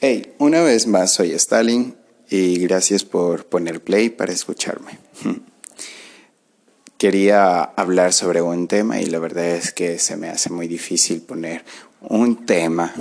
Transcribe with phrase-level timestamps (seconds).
[0.00, 1.96] Hey, una vez más soy Stalin
[2.30, 4.96] y gracias por poner play para escucharme.
[6.98, 11.20] Quería hablar sobre un tema y la verdad es que se me hace muy difícil
[11.22, 11.64] poner
[12.00, 12.94] un tema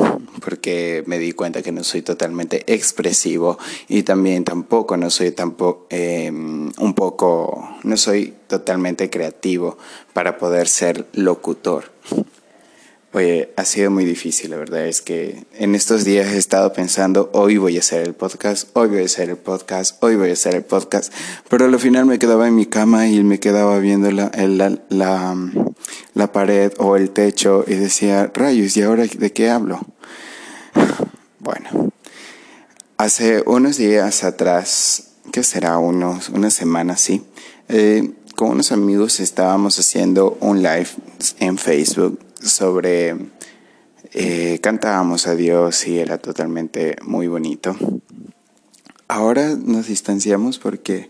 [0.44, 5.86] porque me di cuenta que no soy totalmente expresivo y también tampoco no soy tampoco
[5.92, 9.78] em, un poco no soy totalmente creativo
[10.14, 11.92] para poder ser locutor.
[13.18, 17.32] Oye, ha sido muy difícil, la verdad es que en estos días he estado pensando,
[17.34, 20.34] hoy voy a hacer el podcast, hoy voy a hacer el podcast, hoy voy a
[20.34, 21.12] hacer el podcast,
[21.50, 24.77] pero al final me quedaba en mi cama y me quedaba viendo la, la,
[26.14, 29.80] la, pared o el techo y decía, rayos, ¿y ahora de qué hablo?
[31.40, 31.91] Bueno,
[32.98, 35.80] hace unos días atrás, ¿qué será?
[35.80, 37.24] Unos, una semana, sí,
[37.68, 40.90] eh, con unos amigos estábamos haciendo un live
[41.40, 43.16] en Facebook sobre
[44.14, 47.76] eh, cantábamos a Dios y era totalmente muy bonito.
[49.08, 51.10] Ahora nos distanciamos porque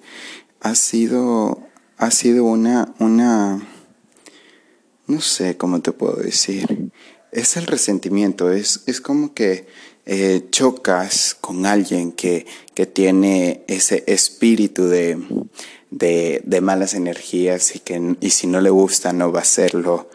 [0.61, 1.59] ha sido,
[1.97, 3.67] ha sido una, una,
[5.07, 6.91] no sé cómo te puedo decir,
[7.31, 9.67] es el resentimiento, es, es como que
[10.05, 15.17] eh, chocas con alguien que, que tiene ese espíritu de,
[15.91, 20.09] de, de, malas energías y que y si no le gusta no va a hacerlo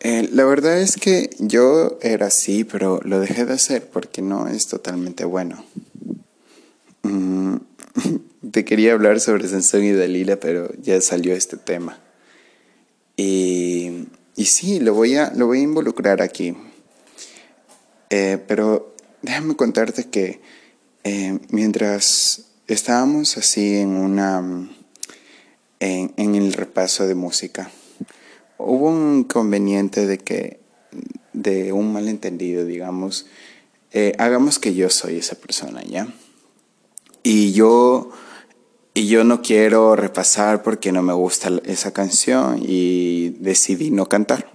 [0.00, 4.46] eh, la verdad es que yo era así, pero lo dejé de hacer porque no
[4.46, 5.64] es totalmente bueno.
[7.02, 7.56] Mm,
[8.52, 11.98] te quería hablar sobre Sansón y Dalila, pero ya salió este tema.
[13.16, 16.56] Y, sí, lo voy, a, lo voy a involucrar aquí.
[18.10, 20.40] Eh, pero déjame contarte que
[21.02, 24.68] eh, mientras estábamos así en una
[25.80, 27.70] en el repaso de música,
[28.58, 30.60] hubo un conveniente de que,
[31.32, 33.26] de un malentendido, digamos,
[33.92, 36.08] eh, hagamos que yo soy esa persona, ¿ya?
[37.22, 38.10] Y yo,
[38.94, 44.50] y yo no quiero repasar porque no me gusta esa canción y decidí no cantar.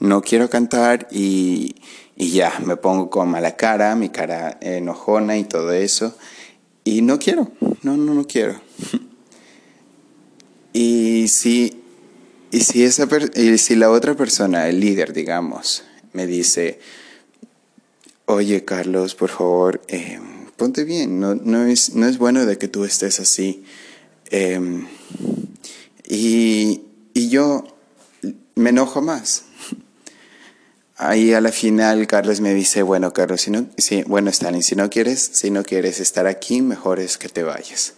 [0.00, 1.76] No quiero cantar y,
[2.16, 6.16] y ya, me pongo con mala cara, mi cara enojona y todo eso.
[6.82, 8.60] Y no quiero, no, no, no quiero.
[10.72, 11.83] y sí,
[12.54, 13.08] y si, esa
[13.58, 15.82] si la otra persona, el líder, digamos,
[16.12, 16.78] me dice,
[18.26, 20.20] oye Carlos, por favor, eh,
[20.56, 23.64] ponte bien, no, no, es, no es bueno de que tú estés así.
[24.30, 24.86] Em,
[26.06, 26.82] y,
[27.12, 27.64] y yo
[28.54, 29.46] me enojo más.
[30.96, 34.76] Ahí a la final Carlos me dice, bueno Carlos, si no, si, bueno Stalin, si
[34.76, 37.94] no quieres, si no quieres estar aquí, mejor es que te vayas.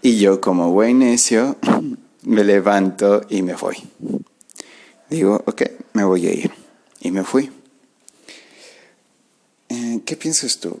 [0.00, 1.58] Y yo como buen necio
[2.22, 3.76] me levanto y me voy.
[5.08, 5.62] Digo, ok,
[5.94, 6.50] me voy a ir.
[7.00, 7.50] Y me fui.
[9.68, 10.80] Eh, ¿Qué piensas tú?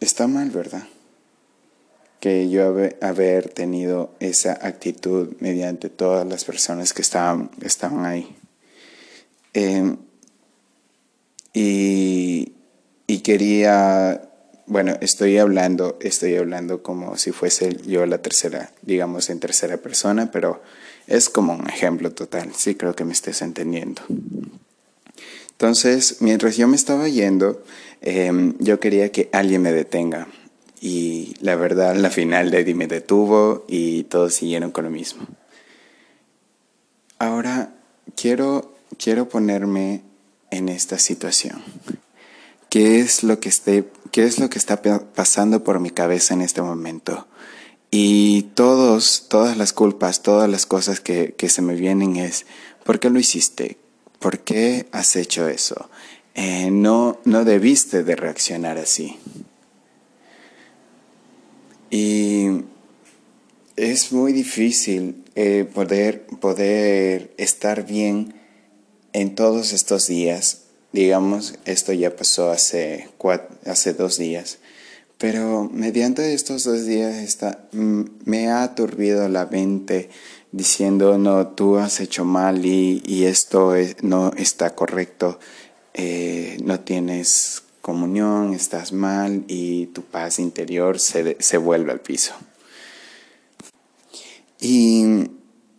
[0.00, 0.86] Está mal, ¿verdad?
[2.20, 2.66] Que yo
[3.00, 8.34] haber, tenido esa actitud mediante todas las personas que estaban, estaban ahí.
[9.52, 9.98] Em,
[11.52, 12.52] y,
[13.06, 14.33] y quería
[14.66, 20.30] bueno, estoy hablando, estoy hablando como si fuese yo la tercera, digamos en tercera persona,
[20.30, 20.62] pero
[21.06, 24.02] es como un ejemplo total, sí creo que me estés entendiendo.
[25.50, 27.62] Entonces, mientras yo me estaba yendo,
[28.00, 30.26] em, yo quería que alguien me detenga.
[30.80, 35.26] Y la verdad, la final Eddie me detuvo y todos siguieron con lo mismo.
[37.18, 37.72] Ahora,
[38.16, 40.02] quiero, quiero ponerme
[40.50, 41.62] en esta situación.
[42.74, 46.40] ¿Qué es lo que esté qué es lo que está pasando por mi cabeza en
[46.40, 47.28] este momento.
[47.92, 52.46] Y todos, todas las culpas, todas las cosas que, se me vienen es,
[52.82, 53.78] ¿por qué lo hiciste?
[54.18, 55.88] ¿Por qué has hecho eso?
[56.34, 59.18] Eh, no, no debiste de reaccionar así.
[61.92, 62.64] Y
[63.76, 68.34] es muy difícil eh, poder, poder estar bien
[69.12, 70.63] en todos estos días
[70.94, 73.08] Digamos, esto ya pasó hace,
[73.66, 74.58] hace dos días,
[75.18, 80.08] pero mediante estos dos días está, mm, me ha aturbido la mente
[80.52, 83.72] diciendo, no, tú has hecho mal y, esto
[84.02, 85.40] no está correcto,
[85.94, 92.34] eh, no tienes comunión, estás mal y tu paz interior se, se vuelve al piso.
[94.60, 95.24] Y,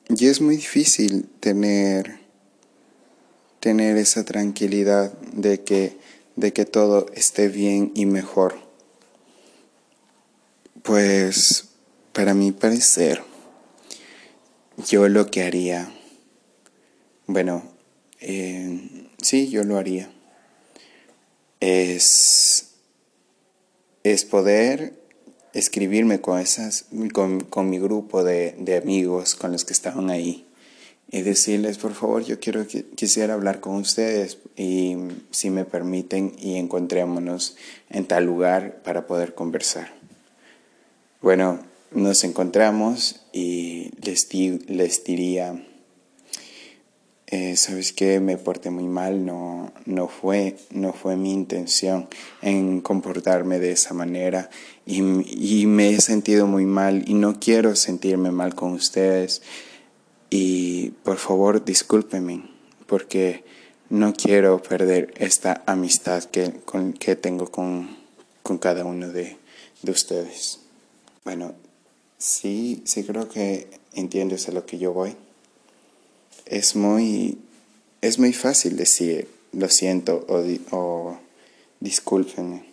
[0.09, 2.24] y es muy difícil tener
[3.65, 5.97] tener esa tranquilidad de que,
[6.35, 8.59] de que todo esté bien y mejor.
[10.83, 11.69] Pues
[12.13, 13.23] para mi parecer,
[14.87, 15.91] yo lo que haría,
[17.25, 17.63] bueno,
[18.21, 20.11] eh, sí, yo lo haría.
[21.59, 22.75] es,
[24.03, 24.93] es poder
[25.53, 30.45] escribirme con, esas, con, con mi grupo de, de, amigos, con los que estaban ahí,
[31.11, 34.97] y decirles, por favor, yo quiero, quisiera hablar con ustedes y
[35.31, 37.55] si me permiten y encontrémonos
[37.89, 39.93] en tal lugar para poder conversar.
[41.21, 41.59] Bueno,
[41.91, 44.27] nos encontramos y les,
[44.67, 45.63] les diría,
[47.27, 52.07] eh, sabes que me porté muy mal, no, no, fue, no fue mi intención
[52.41, 54.49] en comportarme de esa manera
[54.85, 59.41] y, y, me he sentido muy mal y no quiero sentirme mal con ustedes
[60.37, 62.43] y por favor discúlpenme
[62.87, 63.45] porque
[63.89, 66.53] no quiero perder esta amistad que,
[66.99, 67.95] que tengo con,
[68.43, 69.37] con cada uno de,
[69.81, 70.59] de ustedes.
[71.23, 71.53] Bueno,
[72.17, 75.15] sí, sí creo que entiendes a lo que yo voy
[76.45, 77.37] es muy,
[78.01, 80.43] es muy fácil decir lo siento o,
[80.75, 81.17] o
[81.79, 82.65] discúlpenme.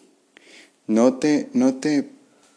[0.89, 2.11] No te, no te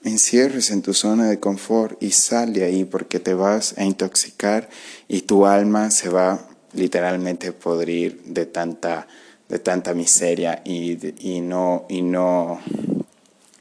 [0.06, 4.70] encierres en tu zona de confort y sal de ahí porque te vas a intoxicar
[5.08, 9.08] y tu alma se va literalmente a podrir de tanta,
[9.50, 12.62] de tanta miseria y, y, no, y no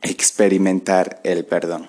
[0.02, 1.88] experimentar el perdón.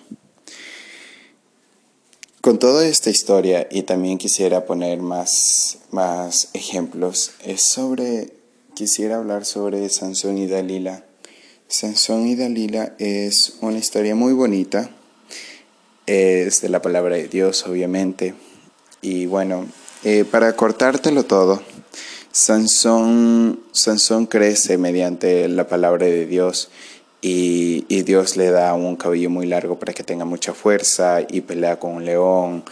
[2.40, 8.34] Con toda esta historia, y también quisiera poner más, más ejemplos, es sobre,
[8.76, 11.04] quisiera hablar sobre Sansón y Dalila.
[11.68, 14.92] Sansón y Dalila es una historia muy bonita,
[16.06, 18.36] es de la palabra de Dios, obviamente.
[19.02, 19.66] Y bueno,
[20.04, 21.64] eh, para cortártelo todo,
[22.32, 26.70] Sansón, Sansón crece mediante la palabra de Dios
[27.22, 31.80] y, Dios le da un cabello muy largo para que tenga mucha fuerza y pelea
[31.80, 32.64] con un león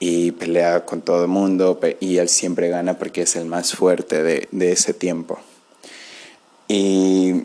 [0.00, 4.24] y pelea con todo el mundo y él siempre gana porque es el más fuerte
[4.24, 5.38] de, de ese tiempo.
[6.66, 7.44] Y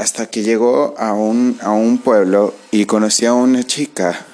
[0.00, 4.26] hasta que llegó a un, a un pueblo y conoció a una chica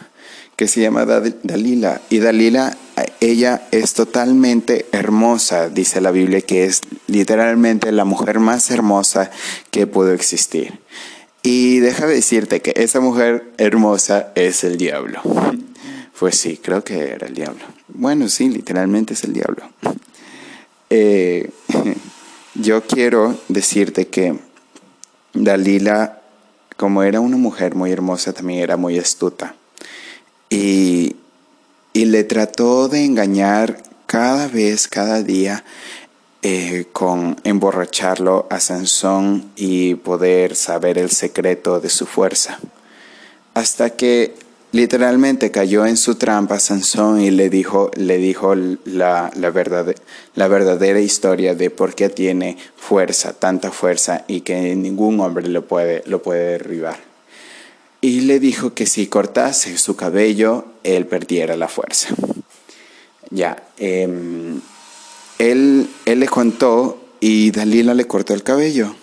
[0.54, 2.00] que se llama Dalila.
[2.08, 2.76] Y Dalila,
[3.20, 9.30] ella es totalmente hermosa, dice la Biblia, que es literalmente la mujer más hermosa
[9.72, 10.78] que pudo existir.
[11.42, 15.20] Y deja de decirte que esa mujer hermosa es el diablo.
[16.18, 17.62] Pues sí, creo que era el diablo.
[17.88, 19.68] Bueno, sí, literalmente es el diablo.
[20.88, 21.50] Eh,
[22.54, 24.38] yo quiero decirte que
[25.44, 26.20] Dalila,
[26.76, 29.54] como era una mujer muy hermosa, también era muy astuta.
[30.50, 31.16] Y,
[31.92, 35.64] y le trató de engañar cada vez, cada día,
[36.42, 42.60] eh, con emborracharlo a Sansón y poder saber el secreto de su fuerza.
[43.54, 44.34] Hasta que
[44.72, 49.94] literalmente cayó en su trampa Sansón y le dijo, le dijo la, la, verdad,
[50.34, 55.66] la verdadera historia de por qué tiene fuerza, tanta fuerza y que ningún hombre lo
[55.66, 56.98] puede, lo puede derribar.
[58.00, 62.08] Y le dijo que si cortase su cabello, él perdiera la fuerza.
[63.30, 64.08] Ya, eh,
[65.38, 68.94] él, él le contó y Dalila le cortó el cabello.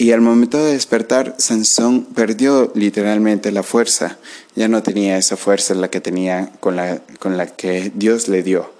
[0.00, 4.16] Y al momento de despertar, Sansón perdió literalmente la fuerza.
[4.56, 8.42] Ya no tenía esa fuerza la que tenía con la, con la que Dios le
[8.42, 8.72] dio.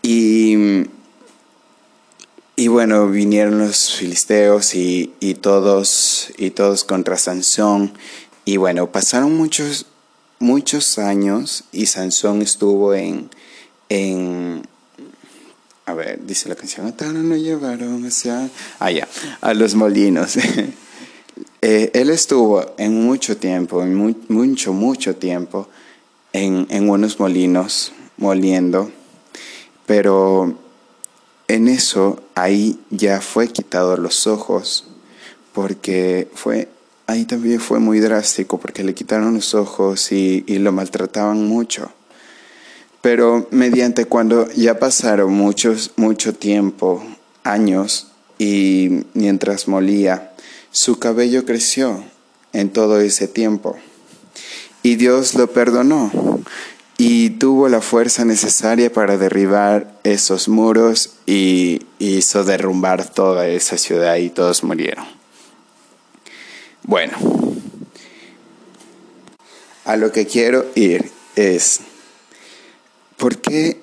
[0.00, 0.84] Y,
[2.54, 7.92] y bueno, vinieron los filisteos y, y, todos, y todos contra Sansón.
[8.44, 9.86] Y bueno, pasaron muchos,
[10.38, 13.28] muchos años y Sansón estuvo en,
[13.88, 14.68] en,
[15.86, 16.94] a ver, dice la canción,
[17.28, 18.48] no llevaron hacia,
[18.80, 18.90] ah,
[19.42, 20.36] a los molinos.
[21.60, 23.94] eh, él estuvo en mucho tiempo, en
[24.28, 25.68] mucho, mucho tiempo,
[26.32, 28.90] en, unos molinos, moliendo,
[29.86, 30.56] pero
[31.48, 34.86] en eso ahí ya fue quitado los ojos,
[35.52, 36.68] porque fue,
[37.06, 41.92] ahí también fue muy drástico, porque le quitaron los ojos y lo maltrataban mucho.
[43.04, 47.04] Pero mediante cuando ya pasaron muchos, mucho tiempo,
[47.42, 48.06] años,
[48.38, 50.32] y mientras molía,
[50.70, 52.02] su cabello creció
[52.54, 53.76] en todo ese tiempo.
[54.82, 56.10] Y Dios lo perdonó
[56.96, 64.16] y tuvo la fuerza necesaria para derribar esos muros y hizo derrumbar toda esa ciudad
[64.16, 65.04] y todos murieron.
[66.84, 67.12] Bueno,
[69.84, 71.80] a lo que quiero ir es
[73.16, 73.80] ¿Por qué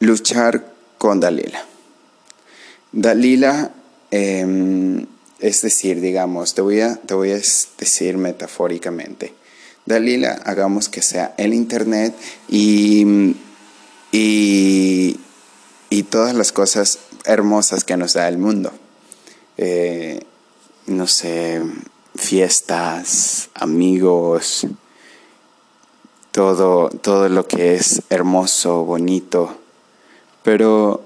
[0.00, 1.64] luchar con Dalila?
[2.92, 3.70] Dalila,
[4.10, 5.06] em,
[5.38, 9.34] es decir, digamos, te voy, a, te voy a decir metafóricamente.
[9.86, 12.14] Dalila, hagamos que sea el Internet
[12.48, 13.34] y,
[14.12, 15.18] y,
[16.10, 18.70] todas las cosas hermosas que nos da el mundo.
[19.56, 20.20] Eh,
[20.86, 21.62] no sé,
[22.14, 24.66] fiestas, amigos,
[26.32, 29.56] todo, todo lo que es hermoso, bonito,
[30.42, 31.04] pero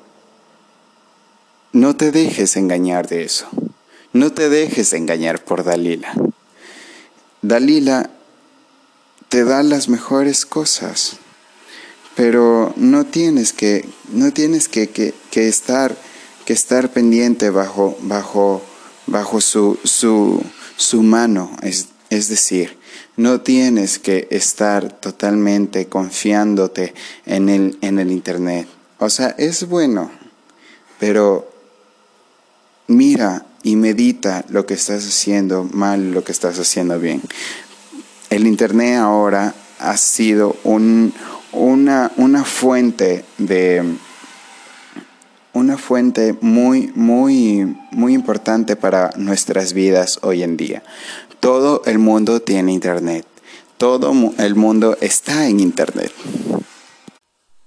[1.72, 3.46] no te dejes engañar de eso.
[4.12, 6.14] No te dejes engañar por Dalila.
[7.42, 8.08] Dalila
[9.28, 11.18] te da las mejores cosas,
[12.14, 15.94] pero no tienes que, no tienes que, que, que estar,
[16.46, 18.62] que estar pendiente bajo, bajo,
[19.06, 20.42] bajo su, su,
[20.76, 21.50] su mano.
[21.62, 22.75] Es, es decir,
[23.16, 26.94] no tienes que estar totalmente confiándote
[27.24, 28.68] en el, en el Internet.
[28.98, 30.10] O sea, es bueno,
[30.98, 31.50] pero
[32.86, 37.22] mira y medita lo que estás haciendo mal, lo que estás haciendo bien.
[38.30, 41.12] El Internet ahora ha sido un,
[41.52, 43.82] una, una fuente de
[45.56, 50.82] una fuente muy, muy, muy importante para nuestras vidas hoy en día.
[51.40, 53.26] Todo el mundo tiene Internet.
[53.78, 56.12] Todo el mundo está en Internet.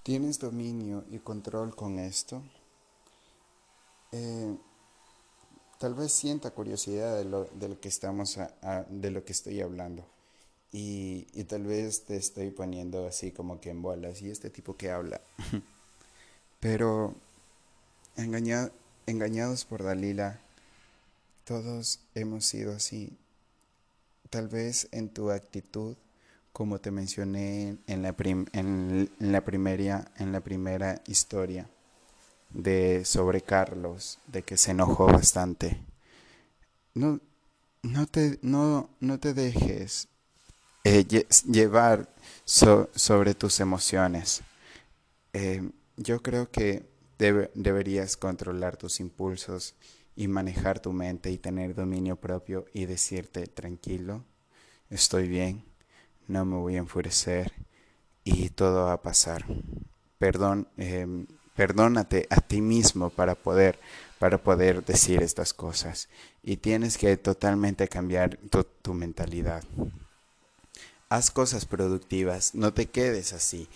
[0.04, 2.42] ¿Tienes dominio y control con esto?
[4.12, 4.56] Eh,
[5.78, 8.40] tal vez sienta curiosidad de lo, de lo que estamos
[8.90, 10.04] de lo que estoy hablando
[10.72, 14.76] y, y, tal vez te estoy poniendo así como que en bolas y este tipo
[14.76, 15.22] que habla
[16.60, 17.16] pero
[18.16, 20.40] engañados por Dalila
[21.46, 23.18] todos hemos sido así
[24.30, 25.96] tal vez en tu actitud
[26.54, 31.70] como te mencioné en la, en la, primera, en la primera historia
[32.50, 35.80] de sobre Carlos, de que se enojó bastante.
[36.96, 37.20] No,
[37.84, 40.08] no, te, no, no te dejes
[40.84, 41.06] eh,
[41.46, 42.14] llevar
[42.46, 44.42] sobre tus emociones.
[45.34, 49.76] Eh, yo creo que deberías controlar tus impulsos
[50.20, 54.24] y manejar tu mente y tener dominio propio y decirte tranquilo,
[54.92, 55.64] estoy bien,
[56.28, 57.54] no me voy a enfurecer
[58.24, 59.46] y todo va a pasar.
[60.20, 61.26] Perdón, eh,
[61.60, 63.78] Perdónate a ti mismo para poder,
[64.18, 66.08] para poder decir estas cosas.
[66.42, 69.66] Y tienes que totalmente cambiar tu, tu mentalidad.
[71.10, 73.68] Haz cosas productivas, no te quedes así.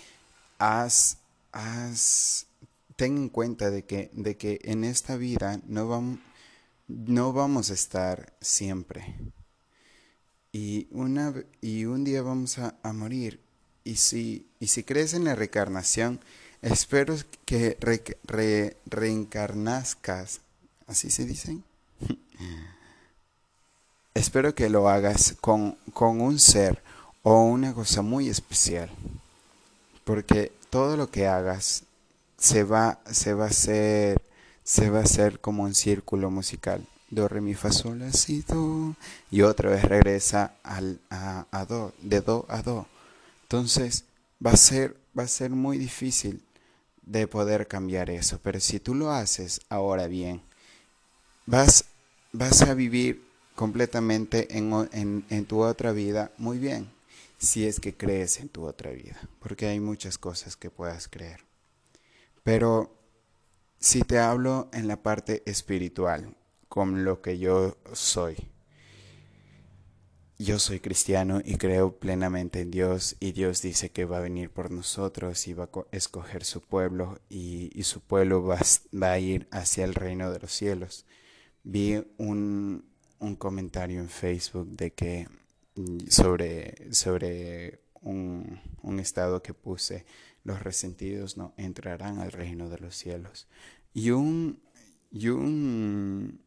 [0.60, 1.18] Haz,
[1.52, 2.46] haz,
[2.96, 6.20] ten en cuenta de que, de que en esta vida no, vamos,
[6.88, 9.16] no vamos a estar siempre.
[10.52, 13.40] Y, una, y un día vamos a, morir.
[13.84, 16.20] Y si, y si crees en la reencarnación,
[16.63, 20.40] Espero que re, reencarnazcas,
[20.88, 21.58] así se dice.
[24.13, 26.82] Espero que lo hagas con, con un ser
[27.22, 28.90] o una cosa muy especial,
[30.06, 31.84] porque todo lo que hagas
[32.38, 34.22] se va, se va a hacer,
[34.63, 36.86] se va a hacer como un círculo musical.
[37.10, 38.96] Do, re, mi, fa, sol, la, si, do.
[39.29, 42.88] Y otra vez regresa al, a, a do, de do a do.
[43.43, 44.05] Entonces
[44.43, 46.41] va a ser, va a ser muy difícil
[47.03, 48.39] de poder cambiar eso.
[48.41, 50.41] Pero si tú lo haces ahora bien,
[51.46, 51.86] vas,
[52.32, 53.24] vas a vivir
[53.55, 56.89] completamente en, en, en, tu otra vida muy bien,
[57.38, 61.41] si es que crees en tu otra vida, porque hay muchas cosas que puedas creer.
[62.43, 62.91] Pero
[63.84, 66.38] si te hablo en la parte espiritual,
[66.70, 68.38] con lo que yo soy,
[70.40, 74.52] yo soy cristiano y creo plenamente en Dios y Dios dice que va a venir
[74.52, 78.58] por nosotros y va a escoger su pueblo y, su pueblo va,
[79.02, 81.06] a ir hacia el reino de los cielos.
[81.63, 82.86] Vi un,
[83.38, 85.28] comentario en Facebook de que
[85.75, 88.62] mm, sobre, sobre un,
[89.02, 90.06] estado que puse,
[90.44, 93.48] los resentidos no entrarán al reino de los cielos.
[93.94, 94.60] Y un,
[95.12, 96.42] y un,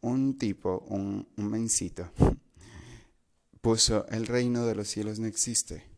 [0.00, 2.10] un tipo, un, un mencito,
[3.60, 5.96] puso, el reino de los cielos no existe.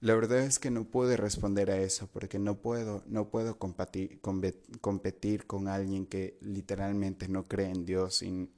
[0.00, 4.20] La verdad es que no pude responder a eso porque no puedo, no puedo competir,
[4.80, 8.50] competir con alguien que literalmente no cree en Dios y,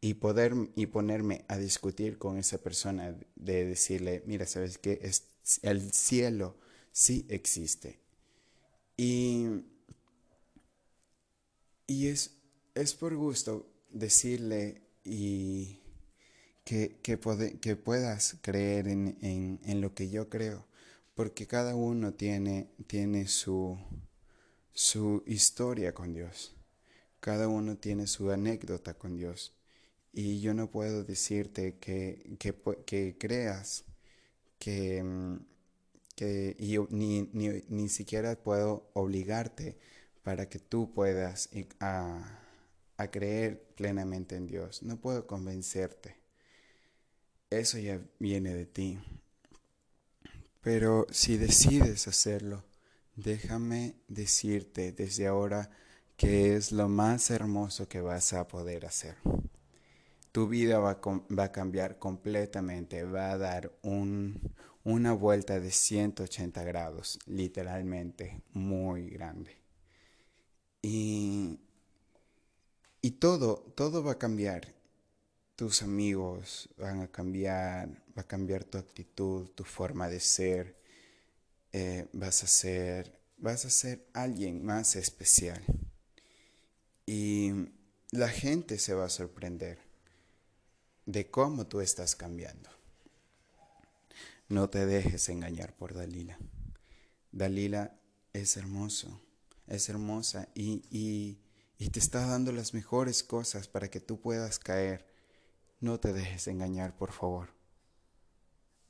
[0.00, 4.98] y, poder y ponerme a discutir con esa persona de decirle, mira, sabes que
[5.62, 6.56] el cielo
[6.92, 7.98] sí existe.
[8.96, 9.46] Y,
[11.86, 12.32] y es,
[12.74, 15.80] es por gusto decirle y
[16.64, 17.16] que, que,
[17.76, 20.66] puedas creer en, en, en, lo que yo creo,
[21.14, 23.78] porque cada uno tiene, tiene su,
[24.74, 26.54] su historia con Dios,
[27.20, 29.54] cada uno tiene su anécdota con Dios,
[30.12, 33.84] y yo no puedo decirte que, que, que creas,
[34.58, 35.04] que,
[36.14, 39.76] que y ni, ni, ni siquiera puedo obligarte
[40.22, 41.48] para que tú puedas
[41.80, 44.82] a creer plenamente en Dios.
[44.82, 46.16] No puedo convencerte.
[47.50, 48.98] Eso ya viene de ti.
[50.60, 52.64] Pero si decides hacerlo,
[53.16, 55.70] déjame decirte desde ahora
[56.16, 59.16] que es lo más hermoso que vas a poder hacer.
[60.38, 68.40] Tu vida va a, cambiar completamente, va a dar una vuelta de 180 grados, literalmente,
[68.52, 69.56] muy grande.
[70.80, 71.58] Y,
[73.18, 74.76] todo, todo va a cambiar.
[75.56, 80.76] Tus amigos van a cambiar, va a cambiar tu actitud, tu forma de ser.
[81.72, 82.46] Eh, vas a
[83.70, 85.64] ser alguien más especial.
[87.06, 87.50] Y
[88.12, 89.87] la gente se va a sorprender
[91.08, 92.68] de cómo tú estás cambiando.
[94.48, 96.38] No te dejes engañar por Dalila.
[97.32, 97.98] Dalila
[98.34, 99.20] es hermoso,
[99.66, 101.38] es hermosa y, y,
[101.78, 105.08] y te está dando las mejores cosas para que tú puedas caer
[105.80, 107.54] no te dejes engañar, por favor.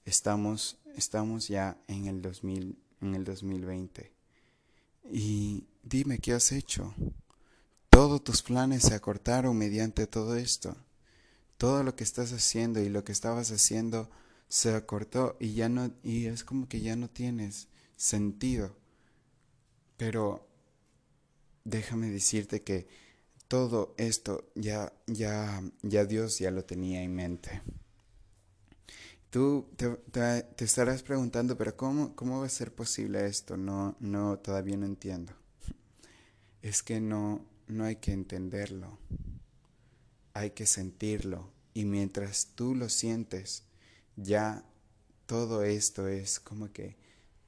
[0.04, 4.12] Estamos, estamos ya en el, 2000, en el 2020.
[5.12, 6.94] Y dime, ¿qué has hecho?
[7.90, 10.76] Todos tus planes se acortaron mediante todo esto.
[11.58, 14.10] Todo lo que estás haciendo y lo que estabas haciendo
[14.48, 18.74] se acortó y ya no y es como que ya no tienes sentido.
[19.96, 20.48] Pero
[21.64, 22.86] déjame decirte que
[23.48, 27.62] todo esto ya, ya, ya Dios ya lo tenía en mente.
[29.30, 33.56] Tú te, estarás preguntando, pero ¿cómo, ¿cómo va a ser posible esto?
[33.56, 35.32] No, no, todavía no entiendo.
[36.62, 38.98] Es que no, no hay que entenderlo,
[40.38, 41.50] hay que sentirlo.
[41.74, 43.64] Y mientras tú lo sientes,
[44.16, 44.64] ya
[45.26, 46.96] todo esto es como que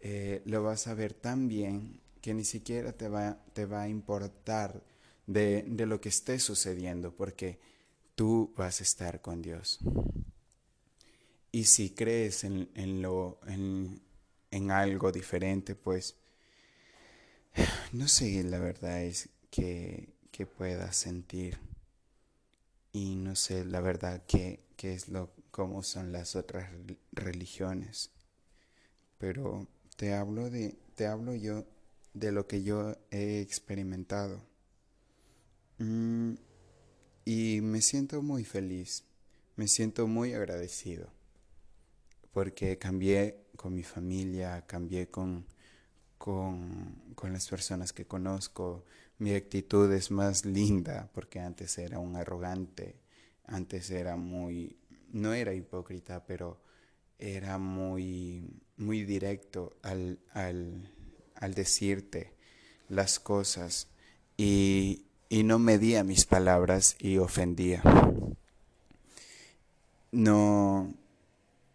[0.00, 3.88] eh, lo vas a ver tan bien que ni siquiera te va, te va a
[3.88, 4.82] importar
[5.26, 7.58] de, de lo que esté sucediendo, porque
[8.14, 9.78] tú vas a estar con Dios.
[11.52, 14.00] Y si crees en, en lo, en,
[14.50, 16.16] en, algo diferente, pues
[17.92, 21.69] no sé, la verdad es que, que puedas sentir.
[22.92, 26.70] Y no sé, la verdad, que, que es lo, cómo son las otras
[27.12, 28.10] religiones.
[29.18, 31.66] Pero te hablo de, te hablo yo
[32.14, 34.42] de lo que yo he experimentado.
[35.78, 36.34] Mm,
[37.24, 39.04] y me siento muy feliz,
[39.56, 41.12] me siento muy agradecido,
[42.32, 45.46] porque cambié con mi familia, cambié con,
[46.20, 48.84] con, con las personas que conozco,
[49.16, 53.00] mi actitud es más linda, porque antes era un arrogante,
[53.46, 54.76] antes era muy,
[55.12, 56.60] no era hipócrita, pero
[57.18, 60.92] era muy, muy directo al, al,
[61.36, 62.34] al decirte
[62.90, 63.88] las cosas
[64.36, 67.82] y, y no medía mis palabras y ofendía.
[70.12, 70.92] No,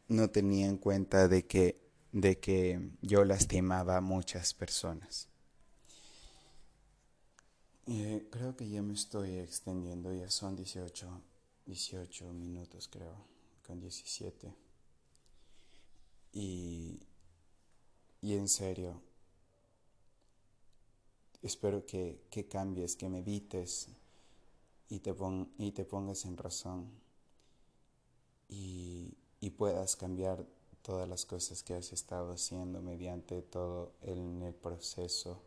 [0.07, 1.84] no tenía en cuenta de que,
[2.15, 5.27] de que yo lastimaba a muchas personas.
[7.87, 11.21] Eh, creo que ya me estoy extendiendo, ya son 18,
[11.65, 13.17] 18 minutos creo,
[13.67, 14.55] con 17.
[16.31, 17.01] Y,
[18.21, 19.01] y en serio,
[21.41, 23.89] espero que, cambies, que medites
[24.87, 25.13] y te,
[25.57, 26.89] y te pongas en razón
[28.47, 29.11] y,
[29.57, 30.45] puedas cambiar
[30.85, 35.41] todas las cosas que has estado haciendo mediante todo el, proceso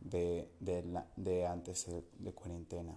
[0.00, 2.96] de, de, antes de, de cuarentena.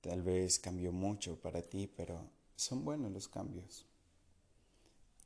[0.00, 2.20] Tal vez cambió mucho para ti, pero
[2.54, 3.86] son buenos los cambios.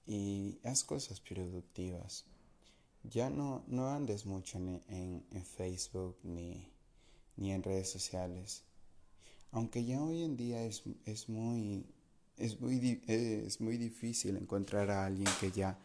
[0.07, 2.25] Y haz cosas productivas
[3.05, 5.25] ya no, no andes mucho en,
[5.57, 6.71] Facebook ni,
[7.37, 8.65] en redes sociales.
[9.51, 11.87] Aunque ya hoy en día es, muy,
[12.39, 15.79] es, muy, es muy difícil encontrar a alguien que ya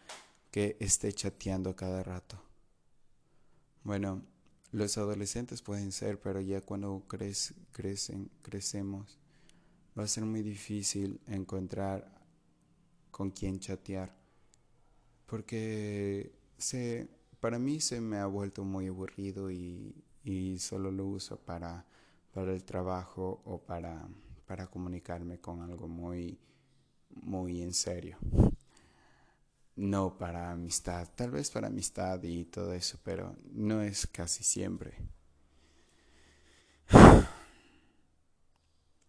[0.51, 2.39] que esté chateando cada rato.
[3.83, 4.21] Bueno,
[4.71, 9.19] los adolescentes pueden ser, pero ya cuando crecen, crecemos,
[9.97, 12.21] va a ser muy difícil encontrar
[13.09, 14.15] con quién chatear.
[15.25, 19.95] Porque se, para mí se me ha vuelto muy aburrido y,
[20.59, 21.85] solo lo uso para,
[22.31, 24.07] para el trabajo o para,
[24.45, 26.39] para comunicarme con algo muy,
[27.09, 28.17] muy en serio.
[29.75, 34.97] No para amistad, tal vez para amistad y todo eso, pero no es casi siempre.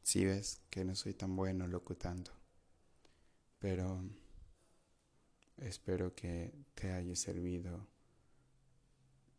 [0.02, 2.30] Si ves que no soy tan bueno locutando,
[3.58, 4.02] pero
[5.58, 7.86] Espero que te haya servido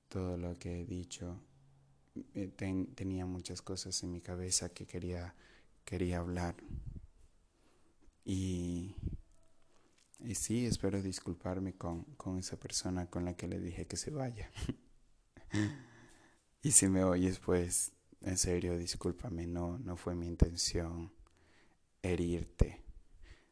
[0.08, 1.42] todo lo que he dicho
[2.34, 2.48] eh,
[2.96, 5.36] tenía muchas cosas en mi cabeza que quería,
[5.86, 6.56] quería hablar.
[8.26, 8.96] Y,
[10.20, 14.12] y sí, espero disculparme con, con esa persona con la que le dije que se
[14.12, 14.52] vaya.
[16.64, 21.14] y si me oyes, pues, en serio, discúlpame, no, no fue mi intención
[22.02, 22.82] herirte,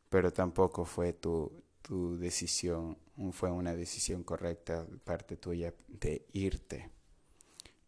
[0.10, 2.98] pero tampoco fue tu, tu decisión,
[3.32, 6.90] fue una decisión correcta parte tuya de irte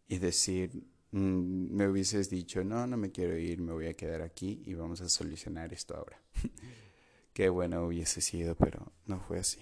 [0.08, 4.62] y decir, me hubieses dicho, no, no me quiero ir, me voy a quedar aquí
[4.66, 6.20] y vamos a solucionar esto ahora.
[7.32, 9.60] Qué bueno hubiese sido, pero no fue así.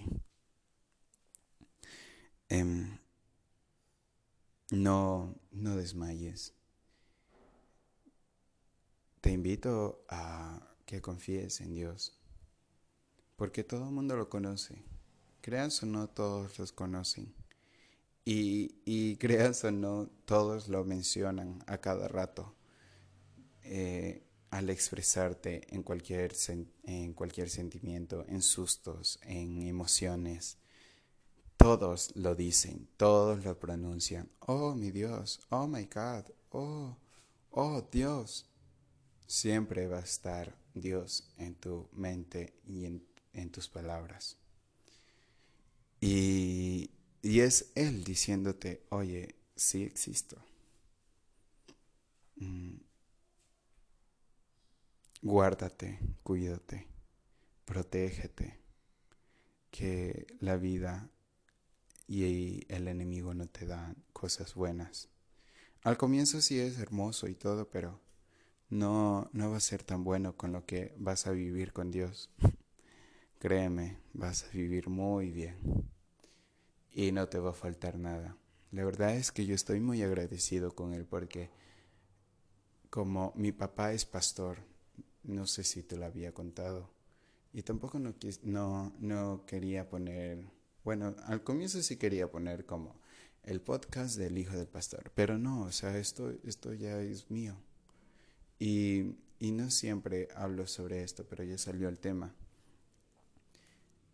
[2.49, 2.99] Em,
[4.71, 6.55] no, no desmayes.
[9.21, 12.19] Te invito a que confíes en Dios,
[13.37, 14.83] porque todo el mundo lo conoce.
[15.41, 17.33] Creas o no, todos los conocen.
[18.25, 22.55] Y, y creas o no, todos lo mencionan a cada rato
[23.65, 26.33] eh, al expresarte en cualquier,
[26.85, 30.59] en cualquier sentimiento, en sustos, en emociones.
[31.57, 34.31] Todos lo dicen, todos lo pronuncian.
[34.41, 36.97] Oh, mi Dios, oh, my God, oh,
[37.51, 38.47] oh, Dios.
[39.27, 44.37] Siempre va a estar Dios en tu mente y en, en tus palabras.
[46.01, 46.91] Y,
[47.25, 50.37] y es Él diciéndote, oye, sí existo.
[52.37, 52.75] Mm.
[55.23, 56.87] Guárdate, cuídate,
[57.65, 58.61] protégete,
[59.71, 61.09] que la vida
[62.07, 65.09] y el enemigo no te dan cosas buenas.
[65.83, 68.03] Al comienzo sí es hermoso y todo, pero
[68.69, 72.29] no, no va a ser tan bueno con lo que vas a vivir con Dios.
[73.39, 75.94] Créeme, vas a vivir muy bien
[76.95, 78.37] y no te va a faltar nada.
[78.71, 81.51] La verdad es que yo estoy muy agradecido con él porque
[82.89, 84.59] como mi papá es pastor,
[85.25, 86.89] no sé si te lo había contado,
[87.53, 90.45] y tampoco no, no, no quería poner,
[90.85, 92.97] bueno, al comienzo sí quería poner como
[93.45, 97.57] el podcast del hijo del pastor, pero no, o sea, esto, esto ya es mío.
[98.59, 102.35] Y, y no siempre hablo sobre esto, pero ya salió el tema.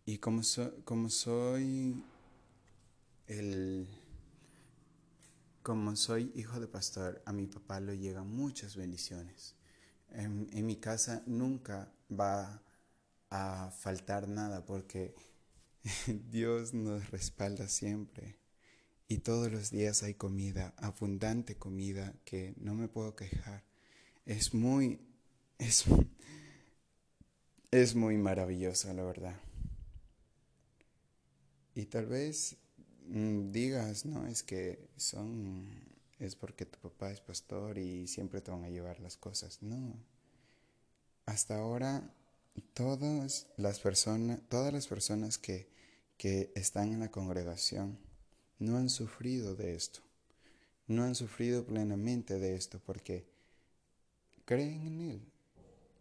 [0.05, 0.41] Y como,
[0.83, 2.03] como soy
[3.31, 3.87] el,
[5.63, 9.55] como soy hijo de pastor, a mi papá le llegan muchas bendiciones.
[10.09, 12.61] En, mi casa nunca va
[13.29, 15.15] a faltar nada porque
[16.29, 18.37] Dios nos respalda siempre.
[19.07, 23.63] Y todos los días hay comida, abundante comida que no me puedo quejar.
[24.25, 24.99] Es muy,
[25.57, 25.85] es,
[27.71, 29.39] es muy maravilloso, la verdad.
[31.73, 32.57] Y tal vez
[33.11, 34.25] digas, ¿no?
[34.27, 35.67] Es que son,
[36.19, 39.61] es porque tu papá es pastor y siempre te van a llevar las cosas.
[39.61, 39.95] No.
[41.25, 42.13] Hasta ahora,
[42.73, 45.67] todas las personas, todas las personas que,
[46.17, 47.97] que están en la congregación
[48.59, 49.99] no han sufrido de esto.
[50.87, 53.25] No han sufrido plenamente de esto porque
[54.45, 55.21] creen en Él.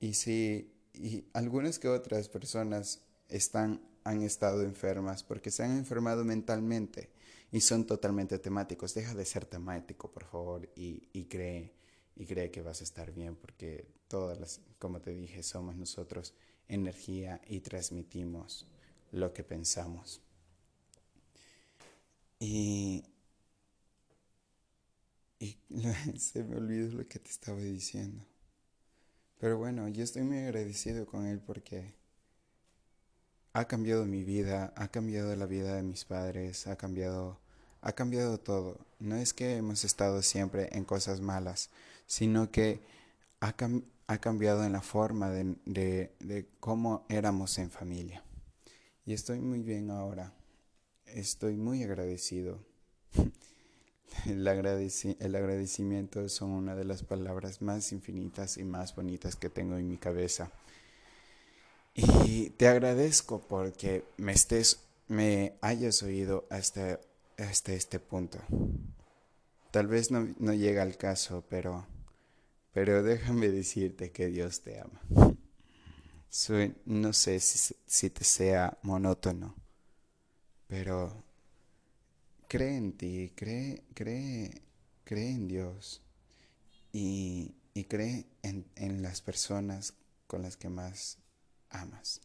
[0.01, 6.25] Y si y algunas que otras personas están han estado enfermas porque se han enfermado
[6.25, 7.11] mentalmente
[7.53, 8.95] y son totalmente temáticos.
[8.95, 11.73] Deja de ser temático, por favor, y, y cree
[12.17, 16.35] y cree que vas a estar bien porque todas las, como te dije, somos nosotros
[16.69, 18.67] energía y transmitimos
[19.13, 20.21] lo que pensamos.
[22.39, 23.05] Y,
[25.39, 25.57] y
[26.19, 28.25] se me olvidó lo que te estaba diciendo.
[29.39, 31.95] Pero bueno, yo estoy muy agradecido con él porque
[33.53, 37.39] ha cambiado mi vida, ha cambiado la vida de mis padres, ha cambiado,
[37.81, 38.79] ha cambiado todo.
[38.99, 41.71] No es que hemos estado siempre en cosas malas,
[42.07, 42.81] sino que
[43.41, 43.53] ha,
[44.19, 48.23] cambiado en la forma de, cómo éramos en familia.
[49.05, 50.33] Y estoy muy bien ahora.
[51.07, 52.59] Estoy muy agradecido.
[54.27, 59.77] El, el agradecimiento son una de las palabras más infinitas y más bonitas que tengo
[59.77, 60.51] en mi cabeza.
[62.03, 66.99] Y te agradezco porque me estés, me hayas oído hasta,
[67.37, 68.39] hasta este punto.
[69.71, 71.87] Tal vez no, no llega al caso, pero,
[72.73, 75.01] pero déjame decirte que Dios te ama.
[76.31, 79.55] Soy, no sé si, si te sea monótono,
[80.69, 81.23] pero
[82.49, 84.63] cree en ti, cree, cree,
[85.05, 86.01] cree en Dios
[86.93, 89.95] y, y cree en, en las personas
[90.27, 91.19] con las que más
[91.71, 92.21] amas.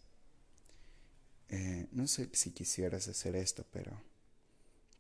[1.50, 3.92] Eh, no sé si quisieras hacer esto, pero,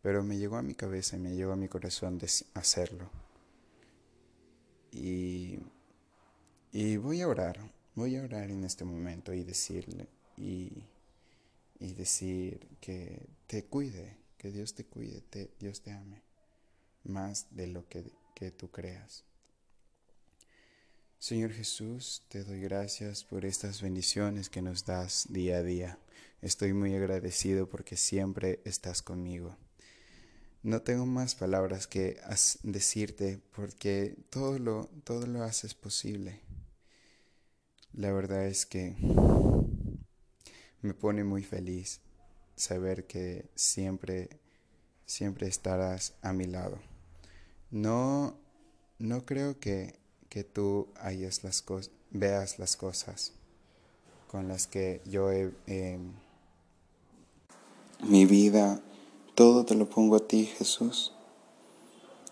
[0.01, 2.19] pero me llegó a mi cabeza y me llegó a mi corazón
[2.53, 3.09] hacerlo.
[4.91, 5.59] Y,
[6.71, 7.59] y voy a orar,
[7.95, 10.71] voy a orar en este momento y decirle y,
[11.79, 16.21] y decir que te cuide, que Dios te cuide, te, Dios te ame,
[17.03, 19.23] más de lo que, que tú creas.
[21.25, 25.97] Señor Jesús, te doy gracias por estas bendiciones que nos das día a día.
[26.43, 29.57] Estoy muy agradecido porque siempre estás conmigo.
[30.61, 32.21] No tengo más palabras que
[32.61, 36.41] decirte porque todo lo, todo lo haces posible.
[37.91, 38.95] La verdad es que
[40.83, 42.01] me pone muy feliz
[42.55, 44.29] saber que siempre,
[45.07, 46.79] siempre estarás a mi lado.
[47.71, 48.39] No,
[48.99, 50.04] no creo que
[50.35, 51.63] que tú hayas las
[52.11, 53.31] veas las cosas
[54.27, 55.97] con las que yo he...
[58.03, 58.81] Mi vida,
[59.33, 61.13] todo te lo pongo a ti, Jesús.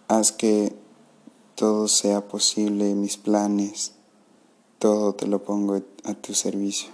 [0.10, 0.76] Haz que
[1.56, 3.94] todo sea posible, mis planes,
[4.80, 6.90] todo te lo pongo a tu servicio.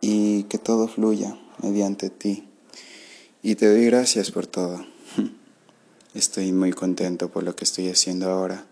[0.00, 2.48] Y que todo fluya mediante ti.
[3.44, 4.84] Y te doy gracias por todo.
[6.14, 8.66] Estoy muy contento por lo que estoy haciendo ahora.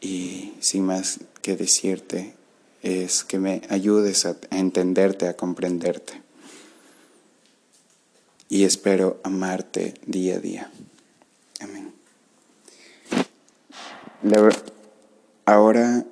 [0.00, 2.34] Y sin más que decirte,
[2.82, 6.22] es que me ayudes a, entenderte, a comprenderte.
[8.48, 10.70] Y espero amarte día a día.
[11.60, 11.92] Amén.
[15.44, 16.04] Ahora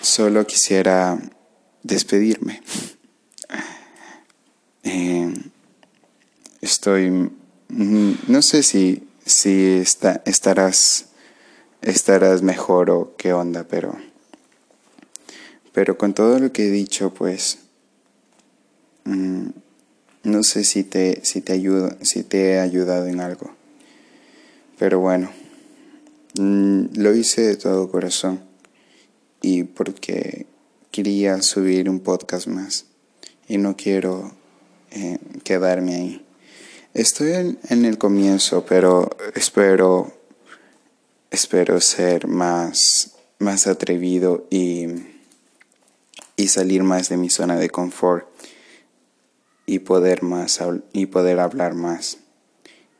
[0.00, 1.18] solo quisiera
[1.82, 2.62] despedirme.
[4.82, 5.34] Eh,
[6.60, 11.09] estoy, mm, no sé si, si está, estarás
[11.82, 13.96] estarás mejor o qué onda, pero
[15.72, 17.58] pero con todo lo que he dicho, pues
[19.04, 19.46] mm,
[20.24, 23.54] no sé si te si te ayudo, si te he ayudado en algo.
[24.78, 25.30] Pero bueno,
[26.38, 28.40] mm, lo hice de todo corazón
[29.42, 30.46] y porque
[30.90, 32.86] quería subir un podcast más
[33.48, 34.32] y no quiero
[34.90, 36.26] eh, quedarme ahí.
[36.92, 40.19] Estoy en el comienzo, pero espero
[41.30, 44.86] espero ser más, más atrevido y,
[46.36, 48.26] y salir más de mi zona de confort
[49.66, 50.60] y poder, más,
[50.92, 52.18] y poder hablar más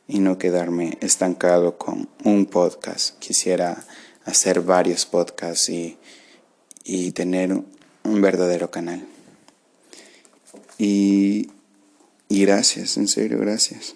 [0.07, 3.19] y no quedarme estancado con un podcast.
[3.19, 3.85] Quisiera
[4.25, 5.99] hacer varios podcasts y,
[6.85, 9.07] y tener un verdadero canal.
[10.79, 11.51] Y,
[12.29, 13.95] y gracias, en serio, gracias.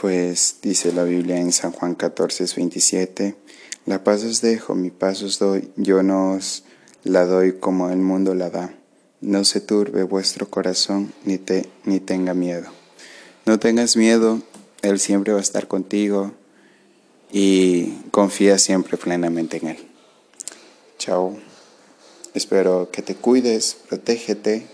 [0.00, 3.36] Pues dice la Biblia en San Juan 14, 27,
[3.86, 6.64] la paz os dejo, mi paz os doy, yo no os
[7.04, 8.74] la doy como el mundo la da.
[9.20, 12.70] No se turbe vuestro corazón ni, te, ni tenga miedo.
[13.46, 14.42] No tengas miedo,
[14.82, 16.32] Él siempre va a estar contigo
[17.30, 19.78] y confía siempre plenamente en Él.
[20.98, 21.38] Chao.
[22.34, 24.66] Espero que te cuides, protégete,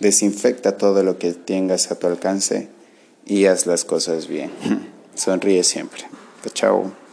[0.00, 2.73] desinfecta todo lo que tengas a tu alcance
[3.26, 4.50] y haz las cosas bien.
[5.14, 6.04] Sonríe siempre.
[6.52, 7.03] Chao.